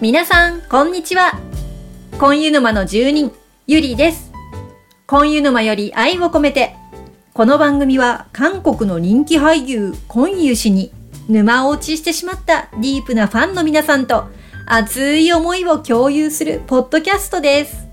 [0.00, 1.40] 皆さん、こんにちは。
[2.20, 3.32] コンユ沼の住人、
[3.66, 4.30] ゆりです。
[5.08, 6.76] コンユ沼より愛を込めて。
[7.34, 10.92] この番組は韓国の人気俳優、コンユ氏に
[11.28, 14.28] 沼落ちしてしまったディープなファンの皆さんと
[14.66, 17.88] 熱い思いを共有するポッドキャストです。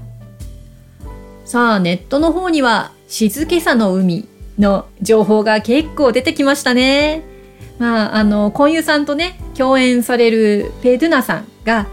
[1.43, 4.27] さあ、ネットの方には静けさの海
[4.59, 7.34] の情報が結構出てきましたね。
[7.79, 11.87] まあ、あの、コンユさんとね、共演されるペドゥナさんが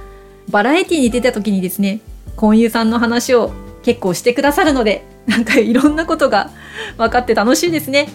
[0.51, 2.01] バラエティに出た時にですね、
[2.37, 6.51] コンユさんの話を結構してくださるので、なんかいろんなことが
[6.97, 8.09] 分かって楽しいですね。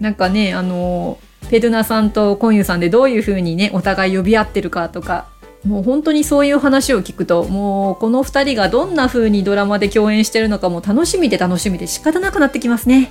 [0.00, 1.18] なんかね、あの、
[1.50, 5.26] ペドゥナさんとコンユさんでどういう風にね、お互い呼び合ってるかとか、
[5.64, 13.10] もう本当にそういう話を聞くと、もうこの二人がどんな風にドラマで共演してるのかも楽しみで楽しみで仕方なくなってきますね。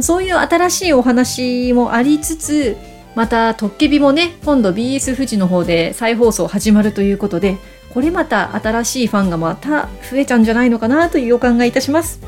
[0.00, 2.76] そういう新しいお話もありつつ、
[3.18, 7.56] また、トッケビもね、今度 BS 富士の方で再放送始まるということで、
[7.92, 12.20] これまた新しいファンがまた増えちゃうんじゃないのかなという予感がいたします。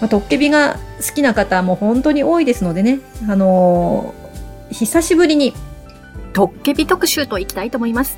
[0.00, 5.54] まあ、トッケビが好きな方も本当に多いですのでね、あのー久しぶりに
[6.34, 8.16] トッケビ特集といきたいと思います。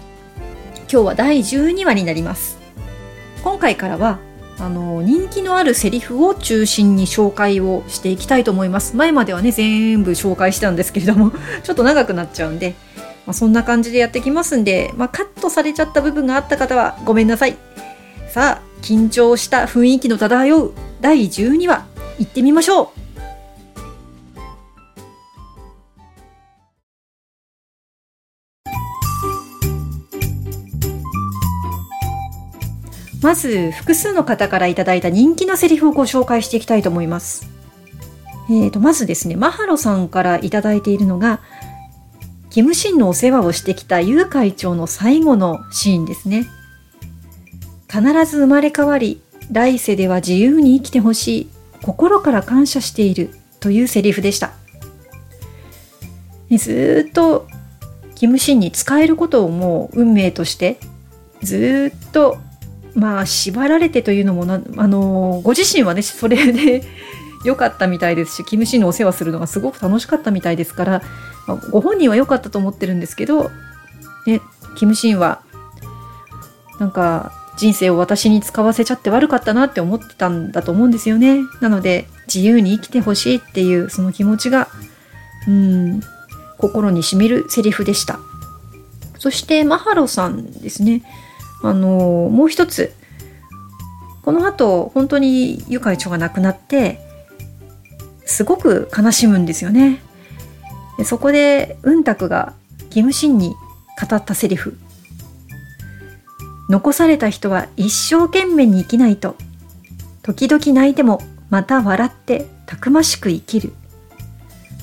[0.92, 2.58] 今日は第12話になります。
[3.42, 4.18] 今回からは、
[4.58, 8.96] あの人気のあるセリフを中心に紹介をしていきたいと思います。
[8.96, 11.32] 前まではね、全部紹介したんですけれども、
[11.64, 12.74] ちょっと長くなっちゃうんで、
[13.26, 17.56] まあ、そんな感じでやってきますんで、まあ、カットされちゃった部分があった方はごめんなさい。
[18.28, 21.84] さあ、緊張した雰囲気の漂う第12話、
[22.18, 23.01] いってみましょう
[33.22, 37.48] まず、複数の方からいただいた人気のセリフをご紹介していきたいと思います。
[38.50, 41.40] えーと、まずですね、マハロさんからいただいているのが、
[42.50, 46.46] キムシンのお世話をしてきたユウ会長の最後のシーンですね。
[47.88, 51.48] 必ず生まれ変わり、来世では自由に生きてほしい、
[51.82, 53.30] 心から感謝している
[53.60, 54.52] というセリフでした。
[56.50, 57.46] ずっと
[58.16, 60.78] キムシンに使えることをもう運命として、
[61.42, 62.38] ずっと
[62.94, 66.82] まあ縛られてというのもな、あのご自身はね、それで
[67.44, 71.02] 良かったみたいですし、キムシンのお世話するのがすごく楽しかったみたいですから、
[71.46, 73.50] まあご本人は良かったと思ってるんですけど、
[74.26, 74.40] ね、
[74.76, 75.40] キムシンは、
[76.78, 81.40] なんか、人生を私に使わせちゃって悪かったなって思ってたんだと思うんですよね。
[81.60, 84.68] なので、自由に生きてほしいっていうその気持ちが、
[85.46, 86.00] うん、
[86.58, 88.18] 心にしみるセリフでした。
[89.18, 91.02] そして、マハロさんですね。
[91.62, 92.92] あのもう一つ、
[94.22, 97.00] この後、本当にユ会長が亡くなって、
[98.24, 100.00] すごく悲しむんですよね。
[100.96, 102.52] でそこで、ウンタクが
[102.90, 103.54] キムシンに
[104.00, 104.76] 語ったセリフ。
[106.68, 109.36] 残された人は一生懸命に生きないと。
[110.22, 111.20] 時々泣いても
[111.50, 113.72] また笑ってたくましく生きる。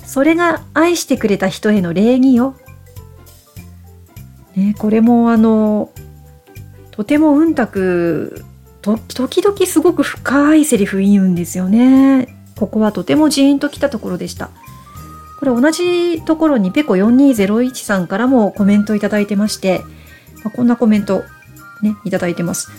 [0.06, 2.56] それが愛してくれた人への礼儀よ。
[4.56, 5.92] ね、これもあの、
[7.00, 8.44] とてもうんたく、
[8.82, 12.28] と、時々すごく深いセリフ言うんですよね。
[12.58, 14.50] ここはとてもジーンときたところでした。
[15.40, 19.80] これ同じところにペコ4201さんからもコメントいただいてまして、
[20.44, 21.24] まあこんなコメント
[21.82, 22.70] ね、いただいてます。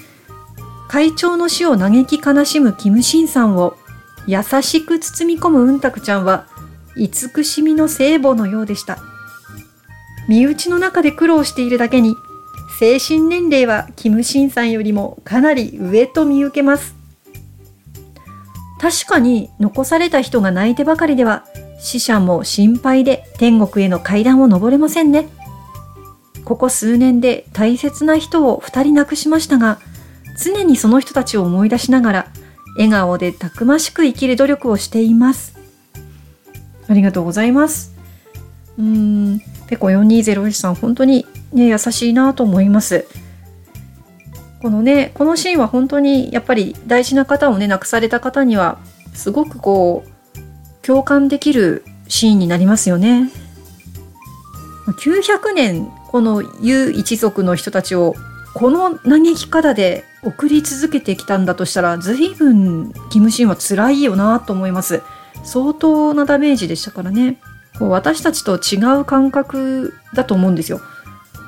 [0.87, 3.79] 会長の死を嘆き悲しむキムシンさんを
[4.27, 6.47] 優しく包み込むうんたくちゃんは
[6.95, 8.99] 慈しみの聖母のようでした。
[10.29, 12.17] 身内の中で苦労しているだけに
[12.81, 16.95] 精神年齢はキムシンさんよりもかなり上と見受けます。
[18.81, 21.45] 確かに残された人が泣いてばかりでは
[21.79, 25.29] 死者も心配で天国への階段を登れませんね。
[26.47, 29.79] ここ数年で大切な人を二人亡くしましたが、
[30.43, 32.27] 常にその人たちを思い出しながら、
[32.77, 35.55] 笑顔でたくましく生きる努力をしています。
[36.89, 37.93] ありがとうございます。
[38.79, 38.85] うー
[39.35, 43.07] ん、ペコ4201さん、本当にね、優しいなと思います。
[44.63, 48.79] このね、このシーンは本当にやっぱり大事な方をね、亡くされた方には、
[49.15, 53.31] すごくこう、共感できるシーンになりますよね。
[54.93, 58.15] 900年このユ一族の人たちを
[58.55, 65.03] この嘆き方で送り続けてきたんだとしたら随分キムシンは辛いよなと思います
[65.45, 67.39] 相当なダメージでしたからね
[67.79, 70.81] こう私たちと違う感覚だと思うんですよ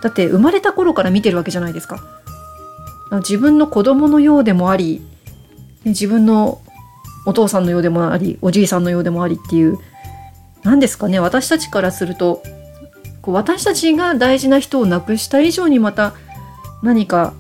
[0.03, 2.03] だって生まれた頃から見てるわけじゃないですか
[3.19, 5.03] 自分の子供のようでもあり
[5.85, 6.61] 自分の
[7.25, 9.79] お父さんのようでもありおじいさんのようでもありっていう
[10.63, 12.43] 何ですかね私たちからすると
[13.21, 16.15] こう私たちが大事な人を亡くした以上にまた
[16.83, 17.35] 何か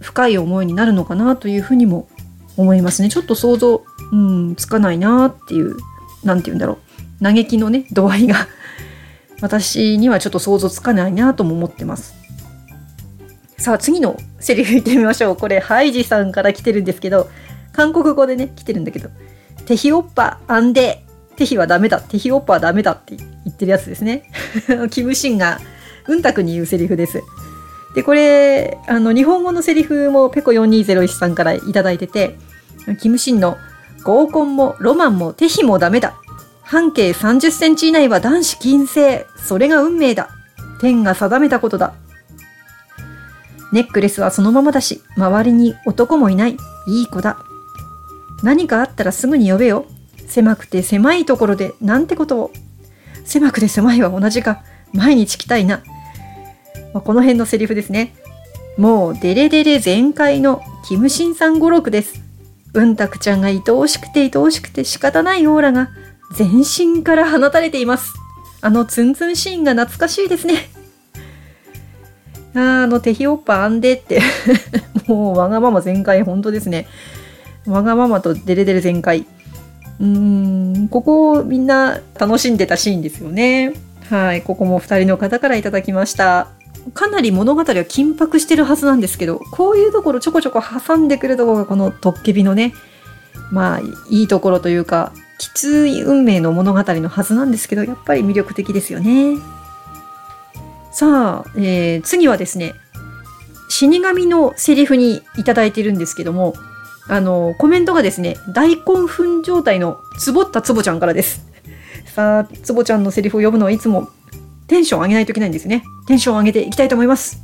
[0.00, 2.08] 深い思いになるのかなというふうにも
[2.56, 3.08] 思いますね。
[3.08, 5.76] ちょっと想像、うん、つかないなっていう、
[6.24, 6.78] 何て言うんだろ
[7.20, 7.24] う。
[7.24, 8.46] 嘆きのね、度合いが
[9.40, 12.14] 私にはちょっと想像つかないなとも思ってます。
[13.58, 15.36] さあ次のセリフ言ってみましょう。
[15.36, 17.28] これハイジさんから来てるんですけど、
[17.72, 19.10] 韓国語でね、来てるんだけど、
[19.66, 21.04] テヒオッパアンデ
[21.36, 22.00] テヒはダメだ。
[22.00, 24.30] テヒオッパはダメだって言ってるやつですね。
[24.90, 25.60] キムシンが
[26.08, 27.22] うんたくに言うセリフです。
[27.94, 32.36] で、これ、あの、日本語のセリフもペコ4201さんから頂いてて、
[33.00, 33.56] キムシンの
[34.02, 36.14] 合コンもロマンもテヒもダメだ。
[36.66, 39.26] 半径30センチ以内は男子禁制。
[39.36, 40.30] それが運命だ。
[40.80, 41.94] 天が定めたことだ。
[43.72, 46.56] ネックレスはそのままだし、周りに男もいない。
[46.88, 47.38] いい子だ。
[48.42, 49.86] 何かあったらすぐに呼べよ。
[50.26, 52.52] 狭くて狭いところでなんてことを。
[53.24, 54.64] 狭くて狭いは同じか。
[54.92, 55.84] 毎日来たいな。
[56.92, 58.16] まあ、この辺のセリフですね。
[58.76, 62.22] もうデレデレ全開のキムシンさん語録です。
[62.74, 65.90] うんたくちゃんが愛おしくて愛おしくて仕方ないオーラが
[66.34, 68.14] 全身から放たれています。
[68.60, 70.70] あのツンツンシーンが懐かしいですね。
[72.54, 74.20] ああのテヒオッパアンデって
[75.06, 76.88] もうわがまま全開本当ですね。
[77.66, 79.26] わがままとデレデレ全開。
[80.00, 80.06] うー
[80.84, 83.74] ん、ここみんな楽しんでたシーンですよね。
[84.10, 86.48] はい、ここも2人の方からいただきました。
[86.94, 92.72] かなり物語は緊迫してるはずなんですけど、こういうところちょこちょこ挟んでくるところがこのトッケビのね、
[93.50, 93.80] まあ、
[94.10, 99.36] いいところというか、きつい運命の物語のはずなんですけど、やっぱり魅力的ですよね。
[100.92, 102.74] さあ、えー、次はですね、
[103.68, 106.54] 死神のセリフにいただいてるんですけども、
[107.08, 111.46] あの、コメントがですね、大興奮状態のつぼったつぼちゃんからです。
[112.14, 114.08] さあ、つぼちゃんのセリフを読むのはいつも
[114.66, 115.84] テンション上げないといけないんですね。
[116.06, 117.42] テンション上げていきたいと思います。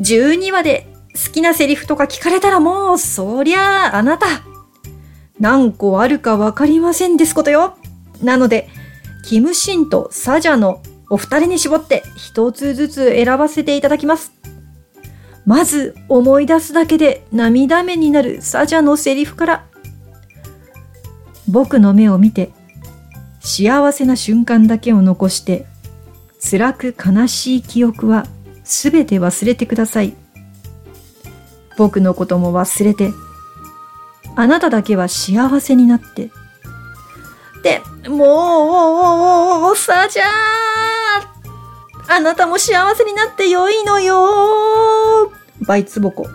[0.00, 4.26] 12話で好きなセリフとか聞かれたらもう、そりゃああなた、
[5.40, 7.76] 何個あるかわかりませんですことよ。
[8.22, 8.68] なので、
[9.24, 14.32] キムシンとサジャのお二人に絞って一つずつ選ばせていただきます。
[15.46, 19.68] まず思い出すだけで涙目になるサジャのセリフから。
[21.48, 22.50] 僕の目を見て
[23.40, 25.64] 幸せな瞬間だけを残して
[26.40, 28.26] 辛く悲しい記憶は
[28.64, 30.14] すべて忘れてください
[31.78, 33.12] 僕のことも忘れて
[34.38, 36.30] あなただけは幸せになって
[37.64, 40.22] でもうさじゃ
[42.06, 45.32] ああなたも幸せになってよいのよ
[45.66, 46.28] バイツボコ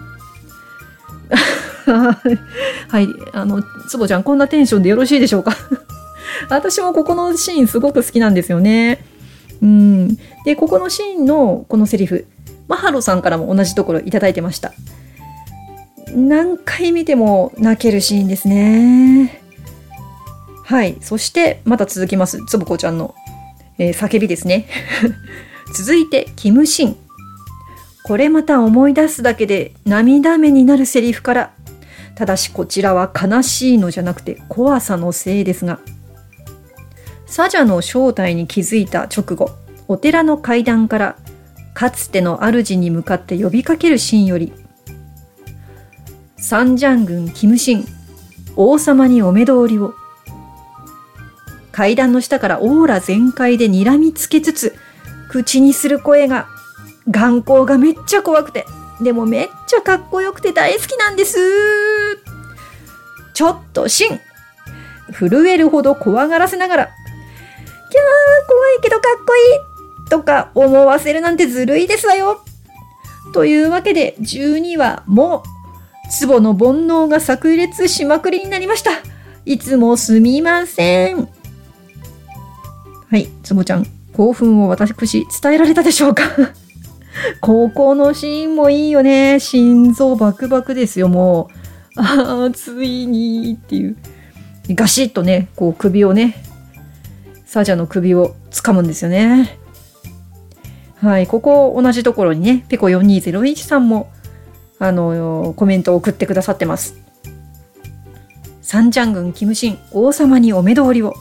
[1.86, 5.56] はい、あの、つぼちゃん、こんなテンションでよろしいでしょうか
[6.50, 9.04] 私もここのシーンすごく好きなんですよね。
[9.62, 10.16] うん。
[10.46, 12.26] で、ここのシーンのこのセリフ、
[12.68, 14.72] マハロさんからも同じところいただいてました。
[16.16, 19.42] 何回見ても泣けるシーンですね。
[20.64, 20.98] はい。
[21.02, 22.44] そして、また続きます。
[22.46, 23.16] つぼこちゃんの、
[23.78, 24.68] えー、叫びですね。
[25.76, 26.98] 続いて、キムシン。
[28.06, 31.52] これまた思い出すだけで涙目になるセリフから。
[32.16, 35.80] ただしこちらは悲しいのじゃなくて怖さのせいですが、
[37.26, 39.50] サジャの正体に気づいた直後、
[39.88, 41.16] お寺の階段から
[41.74, 44.54] かつての主に向かって呼びかけるシーンより、
[46.44, 47.86] サンジャン軍キムシン、
[48.58, 49.94] 王様にお目通りを。
[51.72, 54.76] 階段の下からオーラ全開で睨みつけつつ、
[55.30, 56.50] 口にする声が、
[57.10, 58.66] 眼光がめっちゃ怖くて、
[59.02, 61.38] でもめっちゃかっこよくて大好きなんです。
[63.34, 64.20] ちょっとシン
[65.14, 66.94] 震えるほど怖がらせながら、キャー
[68.50, 72.44] 怖いけどかっこいいとか思わせるなんてずるいですわよ
[73.34, 75.44] というわけで12話も
[76.10, 78.92] 壺の煩悩が炸裂しまくりになりました。
[79.46, 81.28] いつもすみません。
[83.10, 84.94] はい、つぼちゃん、興奮を私
[85.42, 86.24] 伝えられたでしょうか？
[87.42, 89.40] 高校のシーンもいいよね。
[89.40, 91.50] 心臓バクバクですよ、も
[91.96, 92.00] う。
[92.02, 93.96] ああ、ついにっていう。
[94.70, 96.36] ガシッとね、こう首をね、
[97.46, 99.60] サジャの首を掴むんですよね。
[101.02, 104.10] はい、ここ同じところにね、ペコ4201さんも、
[104.80, 106.96] あの、コメントを送ってくださってます。
[108.62, 111.14] サンジャン軍キムシン、王様にお目通りを。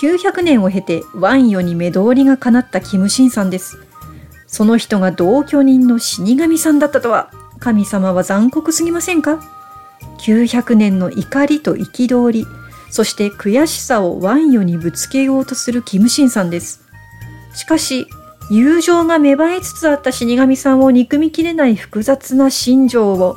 [0.00, 3.78] 900年を経てワンヨに目通りが叶ったキムシンさんです。
[4.46, 7.30] その人が同居人の死神さんだったとは、
[7.60, 9.40] 神様は残酷すぎませんか
[10.18, 12.46] ?900 年の怒りと憤り、
[12.90, 16.82] そして悔しさをワンヨにぶつけようとするキムシンさんです。
[17.54, 18.08] しかし、
[18.50, 23.36] 友情が芽生えつつあった死神さんを憎みきれない複雑な心情を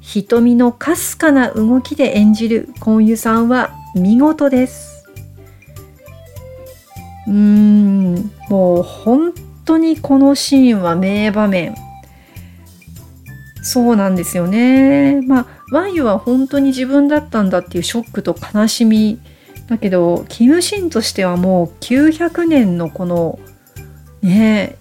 [0.00, 5.06] 瞳のかすかな動きで演じる婚湯さんは見事です。
[7.26, 9.32] うーんもう本
[9.64, 11.74] 当にこのシーンは名場面。
[13.62, 15.22] そうなんですよね。
[15.22, 19.18] まあワンユは本当に自分だったんだっていうショックと悲しみ。
[19.68, 23.38] だけどキム・シンとしてはもう900年のこの
[24.22, 24.76] ね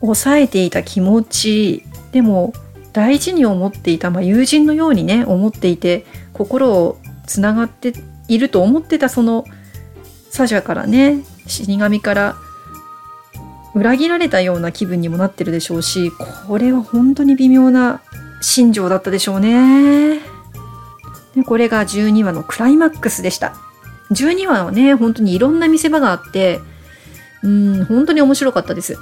[0.00, 2.52] 抑えていた気持ちでも
[2.92, 7.92] 大事に思っていた、まあ、友人のようにね思っていて心をつながって
[8.28, 9.44] いると思ってたその
[10.30, 12.36] サジャからね死神から
[13.74, 16.10] 裏切られたような気分にもなってるでしょうし
[16.46, 18.02] これは本当に微妙な
[18.40, 20.18] 心情だったでしょうね。
[21.34, 23.54] でこれが12話のクライマックスでした。
[24.10, 26.60] 12話はね、本当にいろんな見せ場があって、
[27.42, 28.98] うん、本当に面白かったです。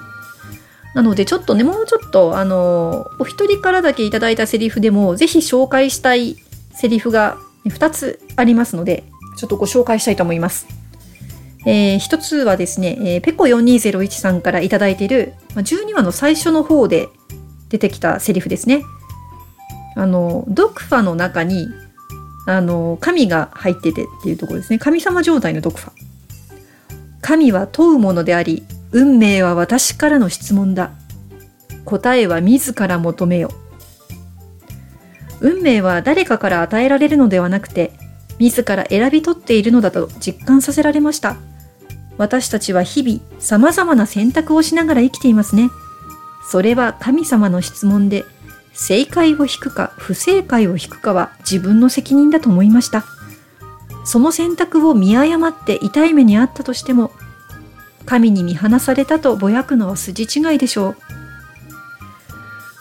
[0.94, 6.36] なので、ちょっとね、もうちょっと、あの、お一人からだけいただいたセリフでも、ぜひ紹介したい
[6.72, 9.04] セリフが2つありますので、
[9.36, 10.66] ちょっとご紹介したいと思います。
[11.66, 17.08] えー、一つはですね、えー、ペコ4201さんからいただいている、12話の最初の方で
[17.68, 18.82] 出てきたセリフですね。
[19.94, 21.68] あの、ドクファの中に
[22.48, 25.92] あの神が入っててっていうところですね神様状態の読破
[27.20, 30.92] 神は問うものであり運命は私からの質問だ。
[31.84, 33.50] 答えは自ら求めよ。
[35.40, 37.92] 運命は誰かから与えられるのではなくて
[38.38, 41.36] 自ら選び取っているのだと実感させられました。
[42.16, 45.70] 私たちは日々様々な選択をしながら生きていますね。
[46.50, 48.24] それは神様の質問で
[48.72, 53.04] 正解を引くか不正解を引くかは自分の責任だと思いました。
[54.04, 57.10] その選択を見誤って痛い目にあったとしても
[58.06, 60.96] 神に見放されたとぼやくのは筋違いでしょう。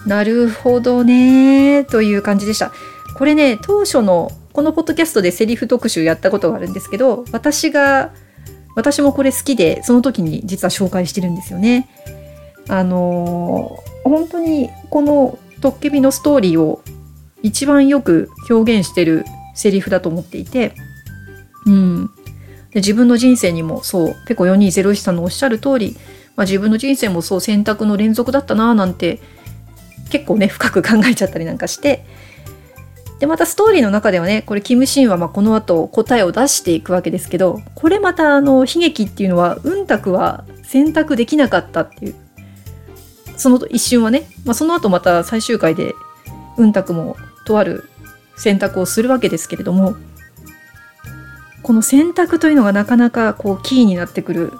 [0.07, 2.71] なるほどねという感じでした。
[3.17, 8.13] これね当初のこのポッドキャストでセリフ特集やったことがあるんですけど私が
[8.75, 11.89] 私もこれ好きでその時に実は紹介してるんですよね。
[12.69, 16.81] あのー、本当にこのトッケビのストーリーを
[17.41, 20.73] 一番よく表現してるセリフだと思っていて、
[21.67, 22.09] うん。
[22.71, 25.95] で自分の人生にもそう、ペコ4201さんのおっしゃる通り、
[26.35, 29.19] まあ、自分の人生もそう選択の連続だったななんて
[30.09, 32.05] 結構ね、深く考えちゃったりなんかして、
[33.19, 42.15] で、またストーリーの中ではね、これ、キムシンはまこの後答えを出していくわけですけど、これまたあの、悲劇っていうのは、うんたくは選択できなかったっていう
[43.37, 45.93] その一瞬はね、まあ、その後また最終回で
[46.57, 47.89] うんたくもとある
[48.35, 49.95] 選択をするわけですけれども
[51.67, 54.53] この選択というのがなかなかこうキーになってくる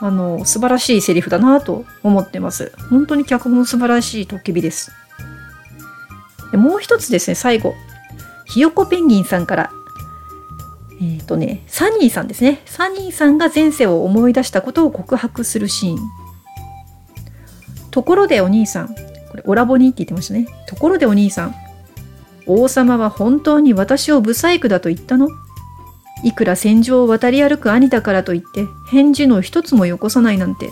[0.00, 2.72] あの素晴らしいセリフだなと思ってます。
[2.90, 4.92] 本当に脚本素晴らしいトッケビです。
[6.50, 7.72] でもう一つですね最後。
[8.44, 9.70] ひよこペンギンさんから。
[11.00, 12.60] えっ、ー、とねサニーさんですね。
[12.66, 15.98] サニーさんが前世を思い出したことを告白するシーン。
[17.90, 20.46] ところでお兄さん、これオラボニーって言ってましたね。
[20.68, 21.54] ところでお兄さん、
[22.46, 25.28] 王様は本当に私をブサイクだと言ったの？
[26.22, 30.70] いくら戦場を渡り歩く兄だからといって返事の一つもよこさないなんて。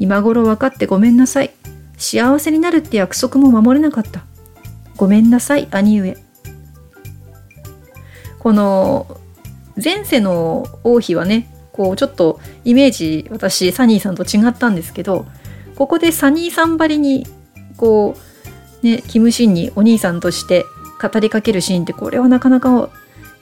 [0.00, 1.50] 今頃分かってごめんなさい。
[1.96, 4.24] 幸せになるって約束も守れなかった。
[4.96, 6.16] ごめんなさい、兄上。
[8.38, 9.20] この
[9.82, 15.26] 前世の王妃はね、こうちょっとイメージ私サニーさんと違ったんですけど
[15.76, 17.24] ここでサニーさんばりに
[17.76, 18.16] こ
[18.82, 20.64] うねキム・シンにお兄さんとして
[21.00, 22.90] 語りかけるシーンってこれはなかなか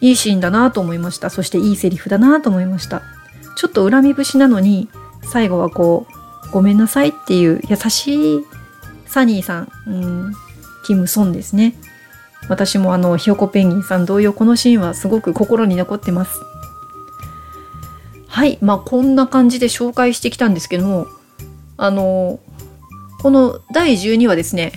[0.00, 1.30] いいシーンだなと思いました。
[1.30, 3.02] そしていいセリフだなと思いました。
[3.56, 4.88] ちょっと恨み節なのに
[5.22, 6.06] 最後はこ
[6.48, 8.44] うごめんなさいっていう優しい
[9.06, 10.32] サニーさん、うん、
[10.84, 11.74] キム・ソンですね。
[12.48, 16.40] 私もあのひよこペンギンさん同様このシーンはすごく心に残ってます。
[18.28, 21.06] はいまあこんな感じで紹介してきたんですけども
[21.78, 22.38] あの
[23.22, 24.72] この第12話ですね。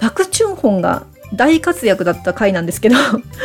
[0.00, 1.04] パク・チュンホンが
[1.40, 2.96] 大活躍だった回なんですけど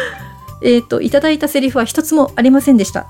[0.62, 3.08] えっといただいたセリフは一つもありませんでした。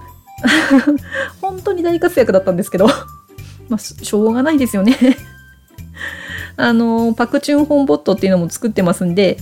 [1.42, 2.86] 本当に大活躍だったんですけど
[3.68, 4.96] まあしょうがないですよね。
[6.56, 9.38] あのパク・チュンホンボットっていうのも作ってますんで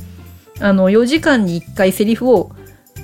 [0.62, 2.52] あの4時間に1回セリフを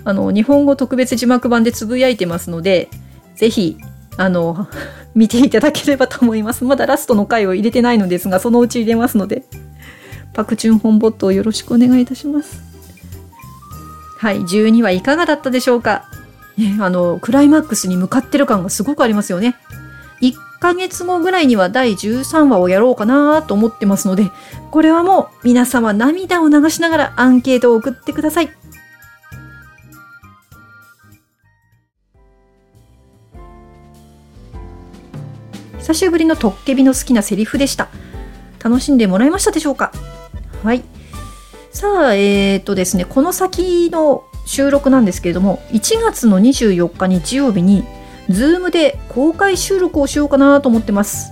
[0.05, 2.87] あの日本語特別字幕版でつぶやいてますので
[3.35, 3.77] ぜひ
[4.19, 4.67] あの、
[5.15, 6.65] 見ていただければと思います。
[6.65, 9.43] まだラストの回を入れてないのですが、そのうち入れますので、
[10.39, 12.61] パクチュン本ボットをよろしくお願いいたします。
[14.19, 16.05] はい、12はいかがだったでしょうか？
[16.55, 19.57] ね、あの、クライマックスに向かってる感がすごくありますよね。
[20.21, 24.31] 一ヶ月後ぐらいには第13話をやろうかなと思ってますので、
[24.71, 28.49] これはもう皆様涙を流しながらアンケートを送ってください。
[35.79, 37.89] 久しぶりのトッケビの好きなセリフでした。
[38.63, 39.91] 楽しんでもらえましたでしょうか？
[40.63, 40.83] はい。
[41.71, 47.83] さあ、えー、っとですね、この先の収録なんですけれども、1月の24日日曜日に、
[48.29, 51.31] Zoomで公開収録をしようかなと思ってます。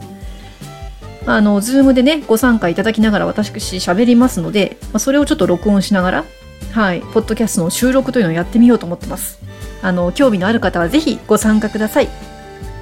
[1.26, 6.26] あの、 Zoomでね、ご参加いただきながら私喋りますので、まあ、それをちょっと録音しながら、
[6.72, 9.40] はい、ポッドキャストの収録というのをやってみようと思ってます。
[9.82, 12.08] あの、興味のある方はぜひご参加ください。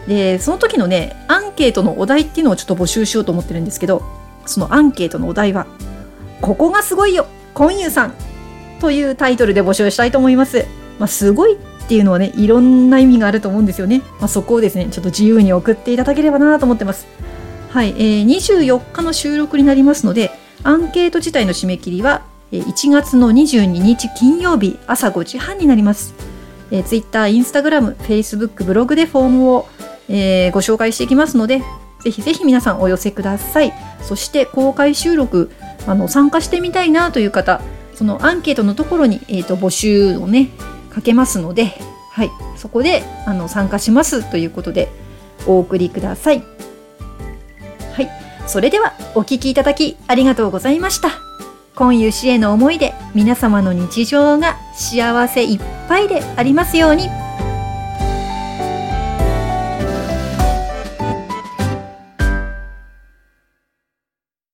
[0.08, 4.04] で、その時のね、アンケートのお題っていうのをちょっと募集しようと思ってるんですけど、
[4.46, 5.66] そのアンケートのお題は、
[6.42, 8.14] ここがすごいよコンユさん
[8.80, 10.66] というタイトルで募集したいと思います。
[11.00, 14.02] まあ、すごいっていうのはね、いろんな意味があると思うんですよね。
[14.20, 17.08] まあ、そこをですね、ちょっと自由に送っていただければなと思ってます。
[17.70, 20.32] はい、えー、24日の収録になりますので、
[20.64, 26.14] アンケート自体の締め切りは1月の22日金曜日朝5時半になります。
[26.72, 29.68] えー、Twitter、Instagram、Facebook、ブログでフォームを、
[30.10, 31.62] えー、ご紹介していきますので、
[32.04, 33.74] ぜひぜひ皆さんお寄せください。
[34.02, 35.52] そして公開収録
[35.88, 37.62] あの参加してみたいなという方、
[37.94, 40.50] そのアンケートのところに、えーと、募集をね
[40.90, 41.74] かけますので、
[42.12, 44.90] はい、そこであの参加しますということで
[45.48, 46.44] お送りください。
[47.94, 48.10] はい、
[48.48, 51.10] それではお聞きいただきありがとうございました。
[51.76, 57.25] 今湯氏への思いで皆様の日常が幸せいっぱいでありますように。